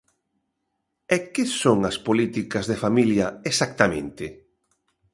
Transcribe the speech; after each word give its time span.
¿E 1.15 1.17
que 1.33 1.43
son 1.61 1.79
as 1.89 1.97
políticas 2.07 2.65
de 2.71 2.77
familia 2.83 3.27
exactamente? 3.51 4.25